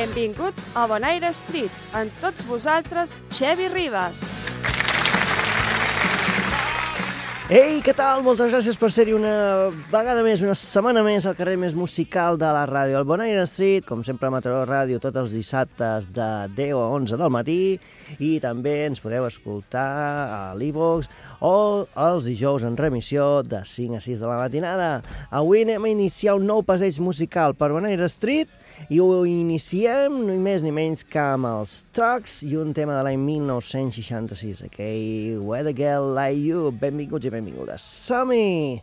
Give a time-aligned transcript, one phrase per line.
[0.00, 1.72] Benvinguts a Bonaire Street.
[1.92, 4.39] Amb tots vosaltres, Xevi Ribas.
[7.50, 8.20] Ei, què tal?
[8.22, 9.32] Moltes gràcies per ser-hi una
[9.90, 13.00] vegada més, una setmana més al carrer més musical de la ràdio.
[13.00, 17.18] El Bonaire Street, com sempre a Mataró Ràdio, tots els dissabtes de 10 a 11
[17.18, 17.56] del matí
[18.22, 19.88] i també ens podeu escoltar
[20.30, 21.10] a l'Evox
[21.42, 24.92] o els dijous en remissió de 5 a 6 de la matinada.
[25.34, 28.54] Avui anem a iniciar un nou passeig musical per Bonaire Street
[28.94, 33.02] i ho iniciem ni més ni menys que amb els Trucks i un tema de
[33.08, 36.70] l'any 1966, aquell Weather Girl Like You.
[36.70, 37.39] Benvinguts i benvingudes.
[37.40, 37.80] amigos.
[37.80, 38.82] Sami.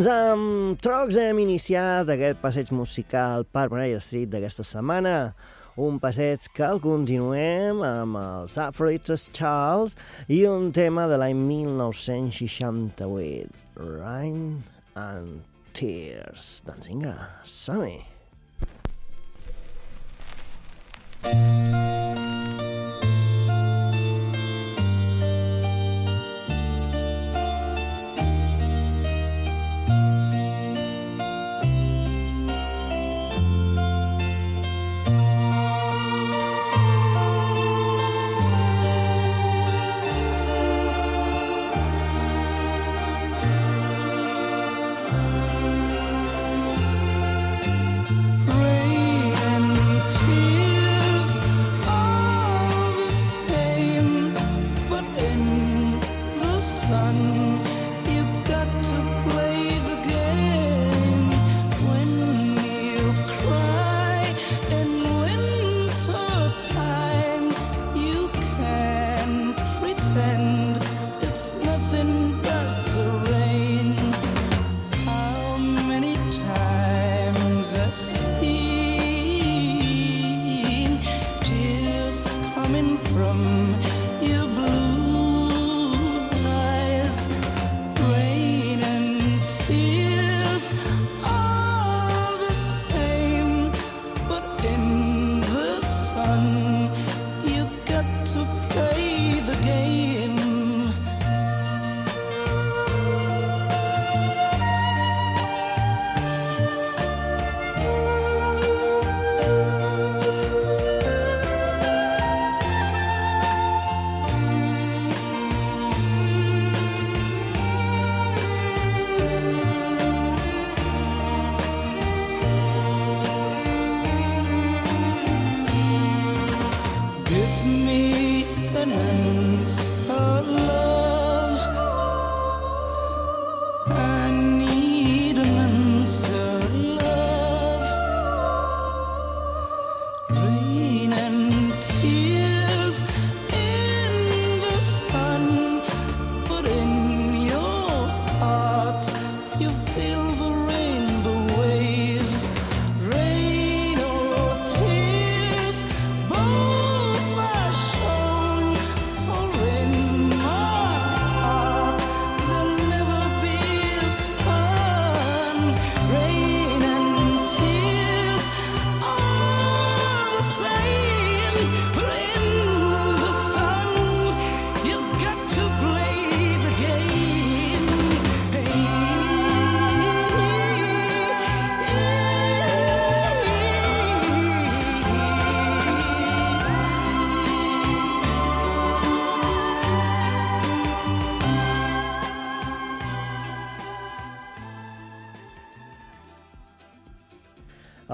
[0.00, 5.36] Doncs amb Trocs hem iniciat aquest passeig musical per Bonaire Street d'aquesta setmana.
[5.76, 9.92] Un passeig que el continuem amb els Aphrodite Charles
[10.24, 14.64] i un tema de l'any 1968, Rain
[14.96, 15.44] and
[15.76, 16.64] Tears.
[16.64, 18.00] Doncs vinga, som-hi!
[21.28, 21.49] Ei,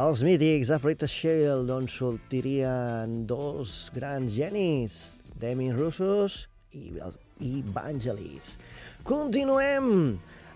[0.07, 6.37] els mítics Afrita Shell, d'on sortirien dos grans genis, Demis Russos
[6.79, 6.93] i,
[7.43, 8.53] i Vangelis.
[9.09, 9.89] Continuem!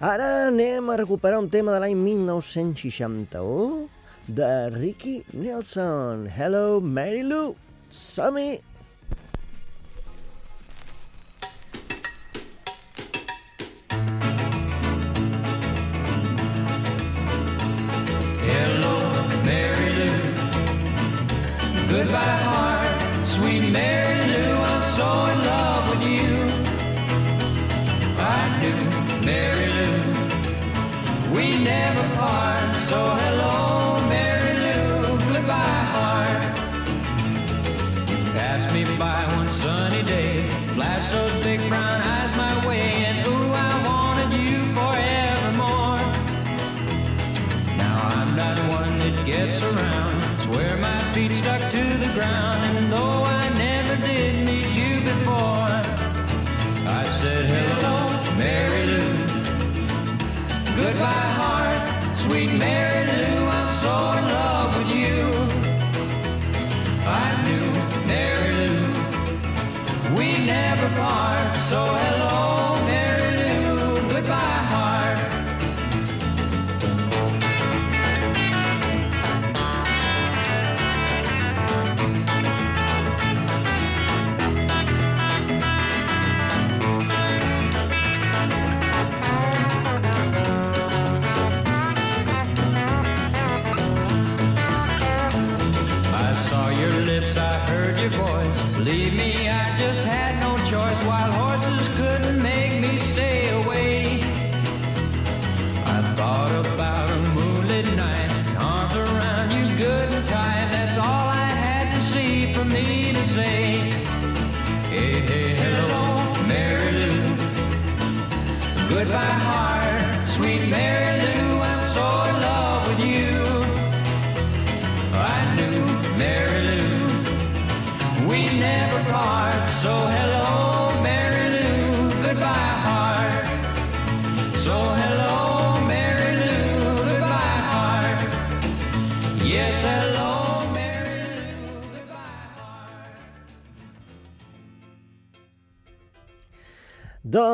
[0.06, 3.88] Ara anem a recuperar un tema de l'any 1961
[4.38, 6.28] de Ricky Nelson.
[6.30, 7.56] Hello, Mary Lou!
[7.90, 8.69] Som-hi!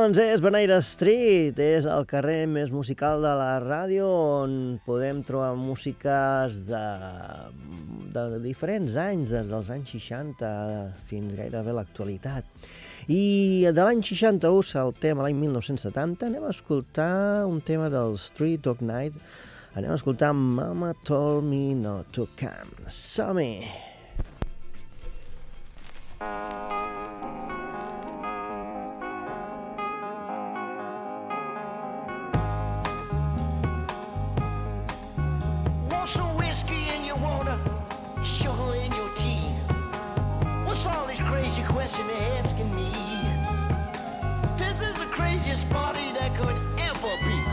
[0.07, 4.53] Doncs és Beneira Street, és el carrer més musical de la ràdio on
[4.87, 6.83] podem trobar músiques de,
[8.15, 10.53] de diferents anys, des dels anys 60
[11.11, 12.47] fins gairebé l'actualitat.
[13.11, 18.63] I de l'any 61 saltem a l'any 1970, anem a escoltar un tema del Street
[18.63, 19.19] Dog Night,
[19.75, 22.95] anem a escoltar Mama Told Me Not To Come.
[22.95, 23.55] Som-hi!
[26.23, 26.76] Uh...
[36.07, 37.59] want some whiskey and you wanna
[38.23, 39.49] sugar in your tea?
[40.65, 42.93] What's all this crazy question they're asking me?
[44.57, 47.46] This is the craziest party that could ever be.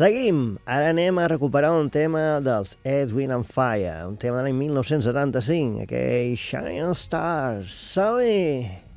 [0.00, 0.56] Seguim!
[0.64, 5.82] Ara anem a recuperar un tema dels Edwin and Fire, un tema de l'any 1975,
[5.84, 7.74] aquell Shining Stars.
[7.92, 8.89] Som-hi!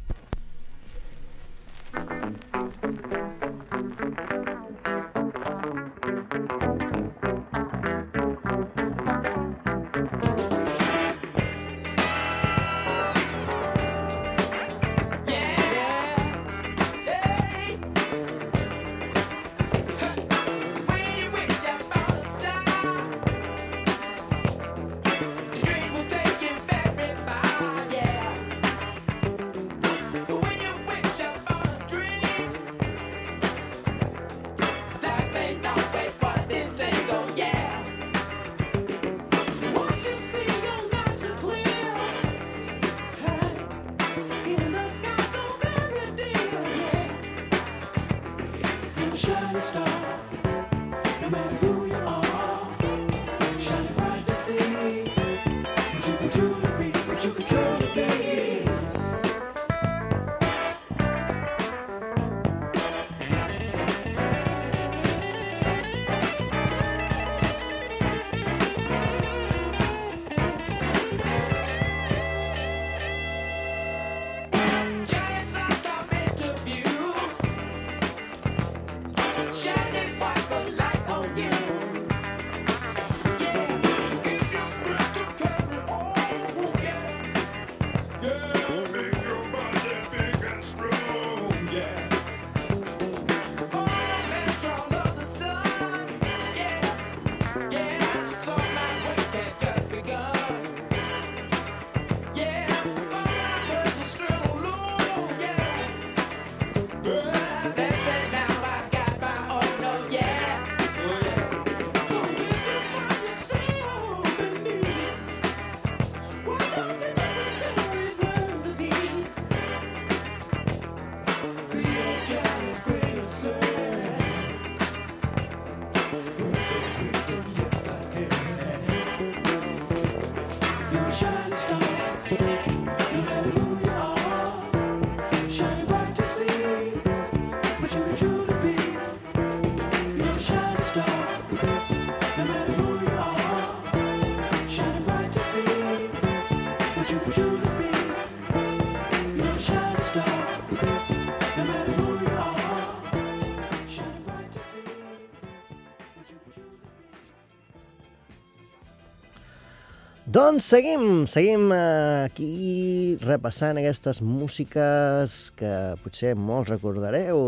[160.54, 165.72] Doncs seguim, seguim eh, aquí repassant aquestes músiques que
[166.04, 167.40] potser molts recordareu.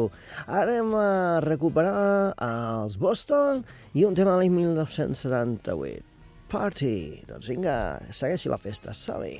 [0.49, 1.11] Ara hem a
[1.45, 3.61] recuperar els Boston
[3.93, 6.01] i un tema de l'any 1978.
[6.49, 6.95] Party!
[7.29, 7.77] Doncs vinga,
[8.09, 9.37] segueixi la festa, Sally.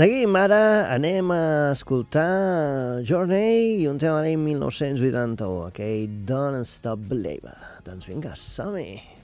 [0.00, 1.42] Seguim, ara anem a
[1.74, 5.36] escoltar Journey i un tema de 1981,
[5.66, 6.08] aquell okay?
[6.24, 7.58] Don't Stop Believer.
[7.84, 9.19] Doncs vinga, som -hi.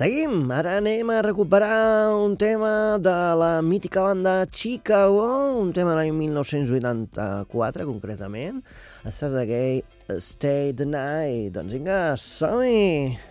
[0.00, 5.26] Seguim, ara anem a recuperar un tema de la mítica banda Chicago,
[5.60, 8.62] un tema de l'any 1984 concretament.
[9.04, 9.82] Estàs de gay,
[10.16, 11.52] Stay the Night.
[11.52, 13.29] Doncs vinga, som -hi!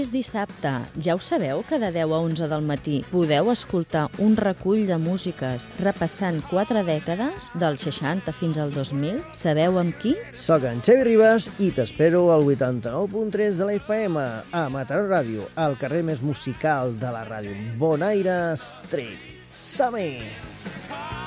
[0.00, 0.72] És dissabte.
[1.04, 4.96] Ja ho sabeu que de 10 a 11 del matí podeu escoltar un recull de
[5.00, 9.20] músiques repassant quatre dècades, del 60 fins al 2000?
[9.36, 10.14] Sabeu amb qui?
[10.32, 15.76] Soc en Xavi Ribas i t'espero al 89.3 de la FM, a Mataró Ràdio, al
[15.80, 19.26] carrer més musical de la ràdio, Bonaire Street.
[19.50, 21.19] Som-hi!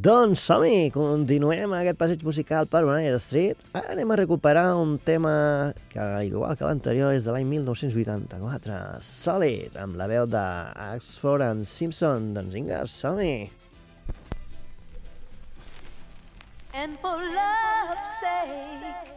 [0.00, 3.58] Doncs som-hi, continuem aquest passeig musical per Bonaire Street.
[3.76, 8.78] Ara anem a recuperar un tema que, igual que l'anterior, és de l'any 1984.
[9.04, 10.44] Solid, amb la veu de
[11.44, 12.32] and Simpson.
[12.32, 13.50] Doncs vinga, som-hi!
[16.72, 19.12] And for love's sake,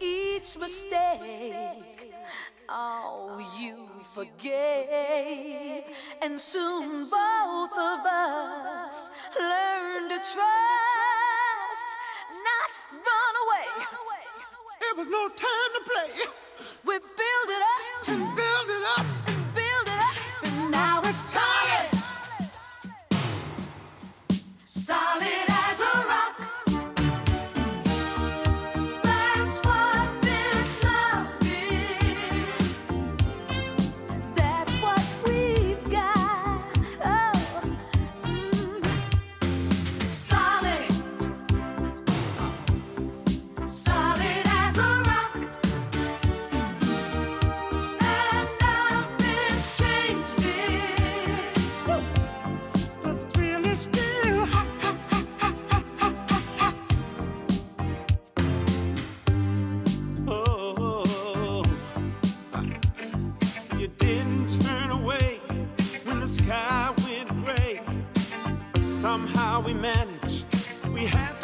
[0.00, 2.08] each mistake,
[2.72, 5.84] oh, you forgave.
[6.22, 11.88] And soon both of us learned to trust,
[12.48, 13.68] not run away.
[14.80, 16.10] It was no time to play.
[16.86, 18.08] We build it up.
[18.08, 19.06] And build it up.
[19.28, 21.88] And build it up, and now it's solid.
[24.64, 25.51] Solid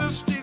[0.08, 0.37] We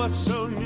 [0.00, 0.59] what's so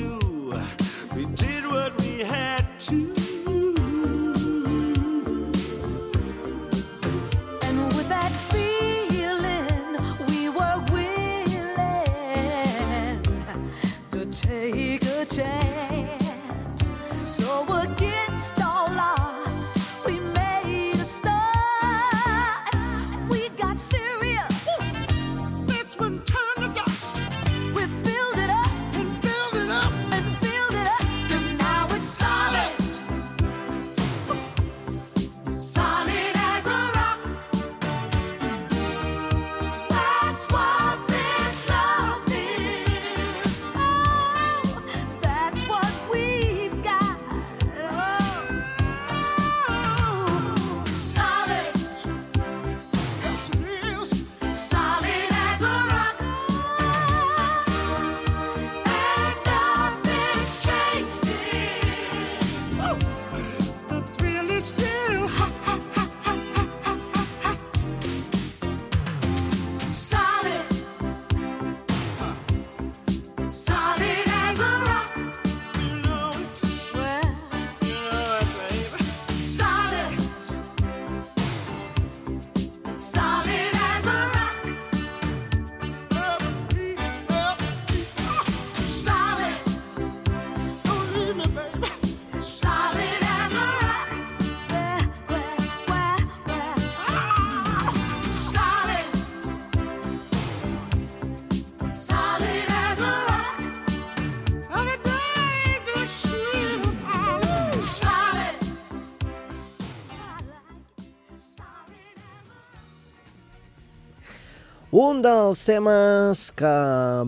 [115.15, 116.71] Un dels temes que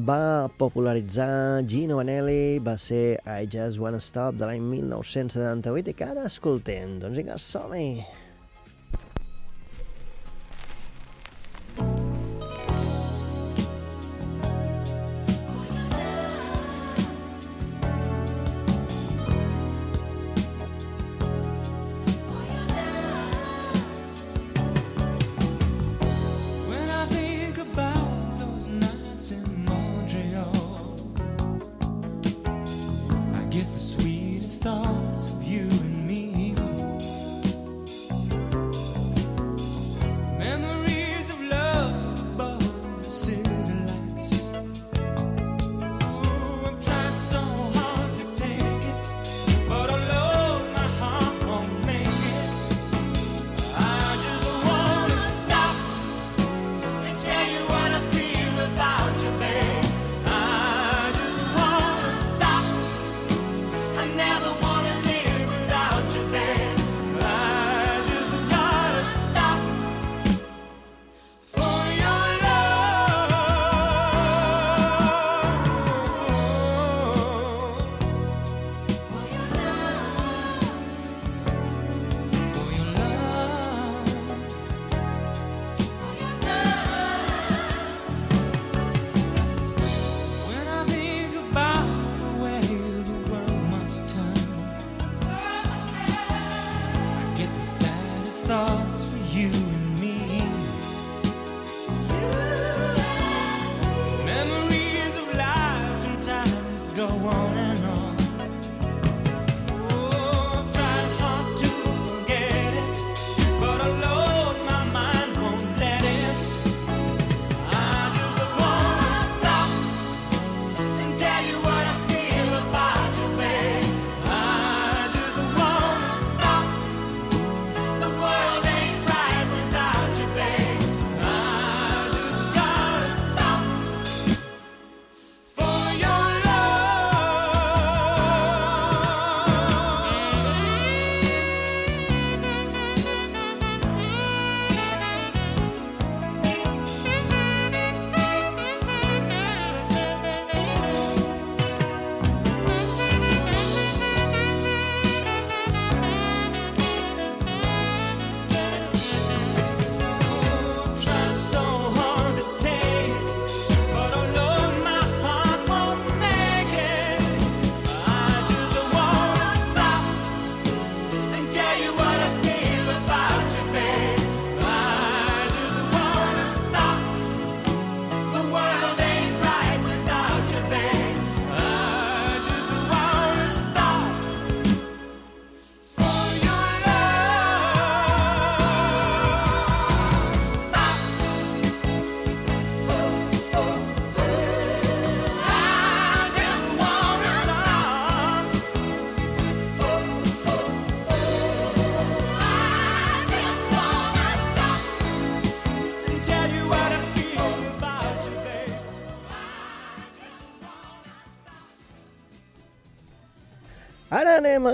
[0.08, 6.12] va popularitzar Gino Vanelli va ser I Just Wanna Stop de l'any 1978 i que
[6.12, 6.98] ara escoltem.
[7.00, 8.27] Doncs vinga, som -hi.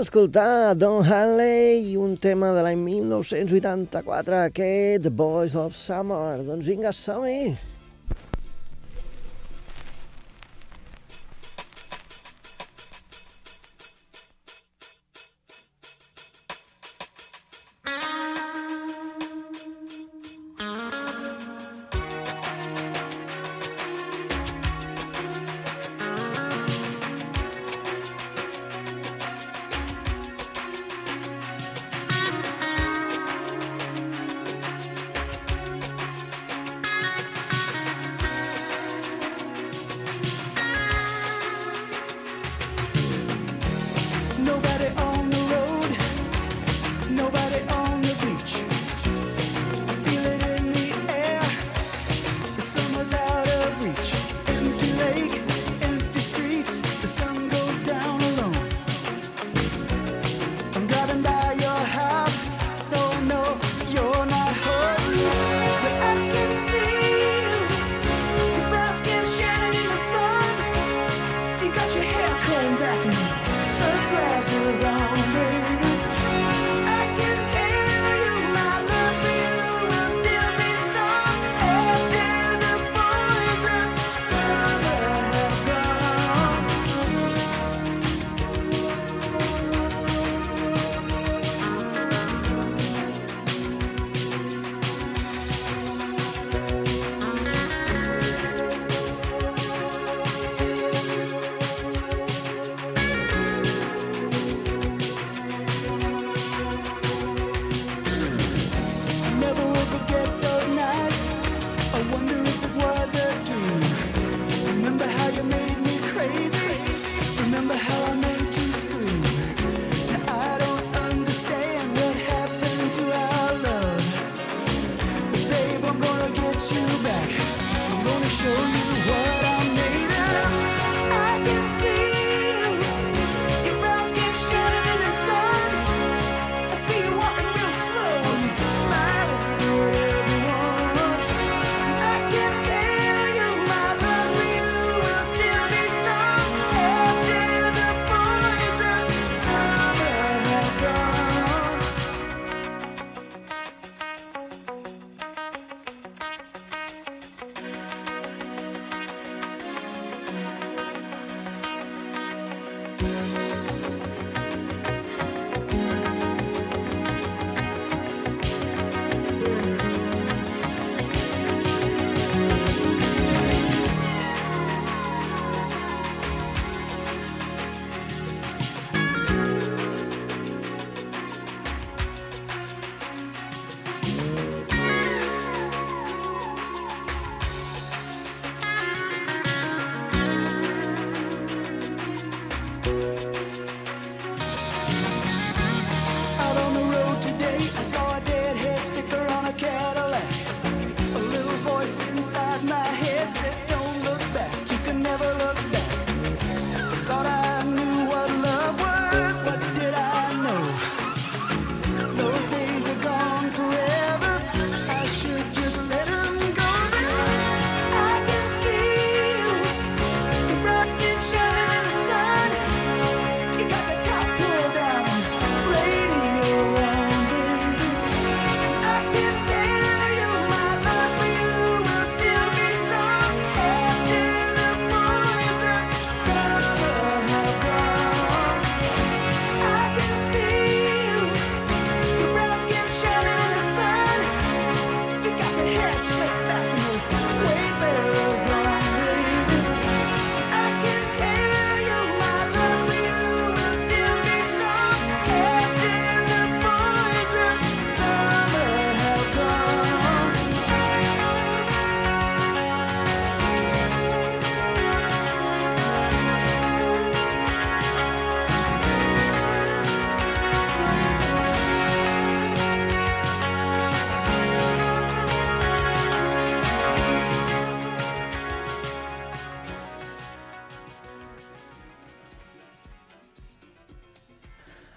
[0.04, 6.42] escoltar Don Hanley, un tema de l'any 1984, aquest Boys of Summer.
[6.44, 7.73] Doncs vinga, som -hi.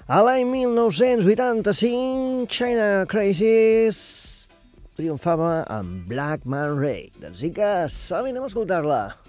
[0.08, 3.97] A l'any 1985, China Crisis
[4.95, 7.10] triomfava amb Black Man Ray.
[7.20, 9.26] Doncs sí que som-hi, anem a escoltar-la.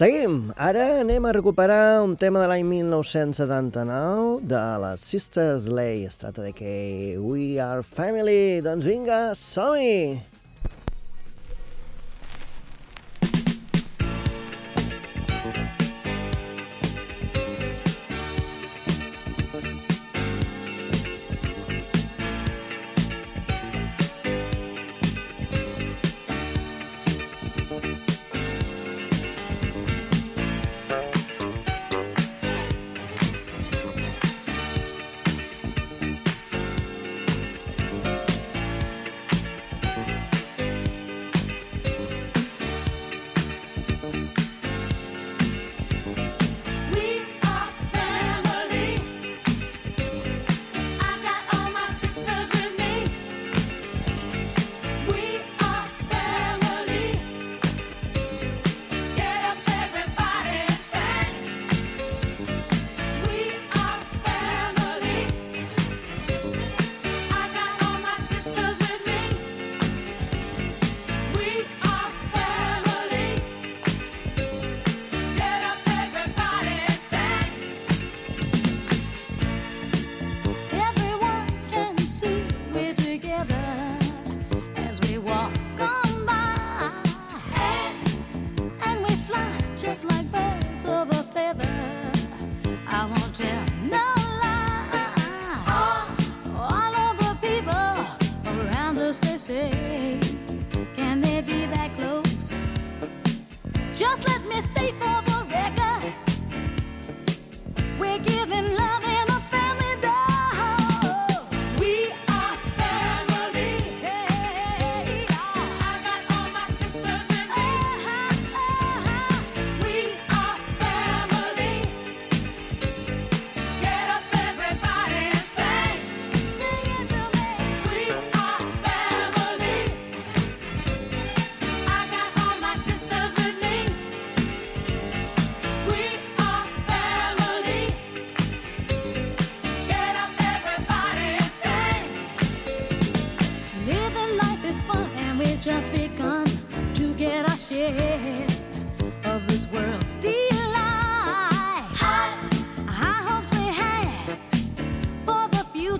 [0.00, 0.48] Seguim!
[0.56, 6.06] Ara anem a recuperar un tema de l'any 1979 de les Sisters Lay.
[6.08, 6.72] Es tracta de que
[7.20, 8.62] We Are Family.
[8.64, 10.29] Doncs vinga, som -hi!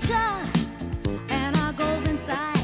[0.00, 0.48] future
[1.28, 2.59] and our goals inside.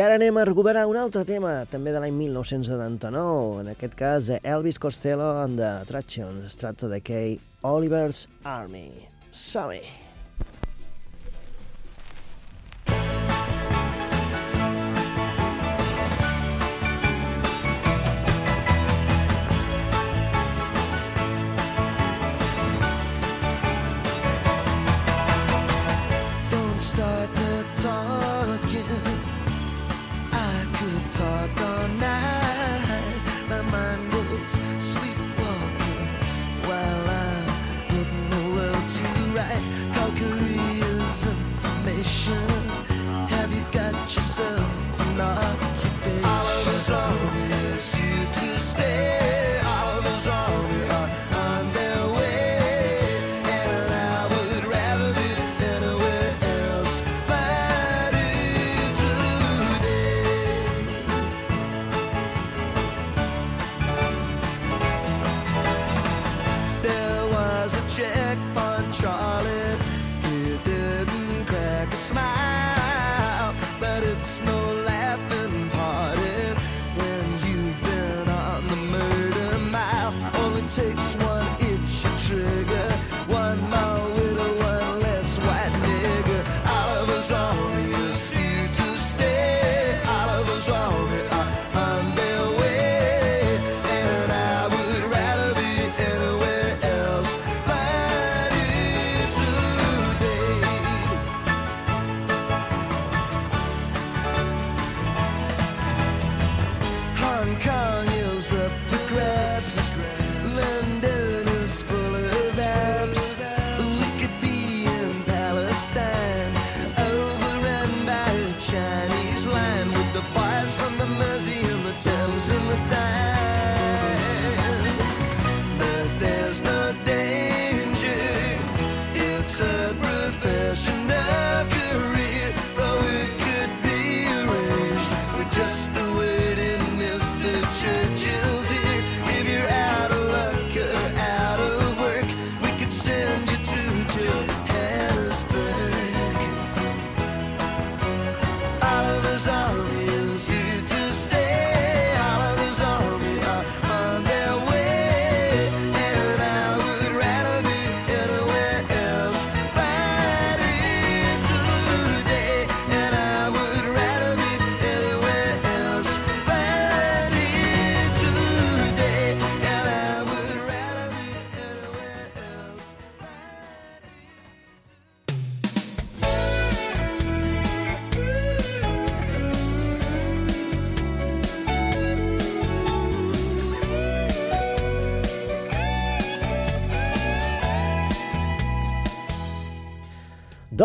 [0.00, 4.40] Ara anem a recuperar un altre tema, també de l'any 1979, en aquest cas de
[4.48, 6.46] Elvis Costello and the Attractions.
[6.48, 7.36] Es tracta de Kay
[7.68, 8.88] Oliver's Army.
[9.30, 9.99] Som-hi!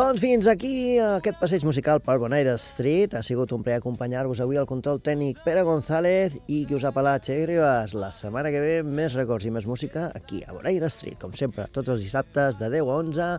[0.06, 3.16] Doncs fins aquí aquest passeig musical per Bonaire Street.
[3.18, 6.92] Ha sigut un plaer acompanyar-vos avui al control tècnic Pere González i qui us ha
[6.94, 7.96] parlat Xavi Ribas.
[7.98, 11.66] La setmana que ve més records i més música aquí a Bonaire Street, com sempre,
[11.74, 13.32] tots els dissabtes de 10 a 11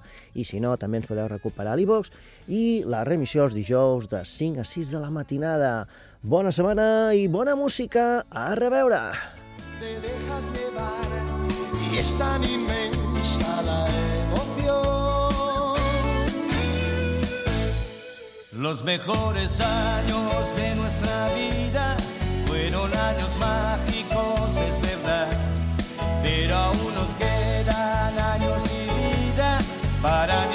[0.43, 2.11] i si no també ens podeu recuperar a l'e-box
[2.51, 5.73] i la remissió els dijous de 5 a 6 de la matinada.
[6.27, 8.27] Bona setmana i bona música.
[8.27, 9.05] A reveure!
[9.79, 11.07] te dejas llevar
[11.93, 14.96] y es tan inmensa la emoción.
[18.59, 21.95] Los mejores años de nuestra vida
[22.47, 25.29] fueron años mágicos, es verdad,
[26.23, 29.59] pero aún nos quedan años de vida
[30.01, 30.47] para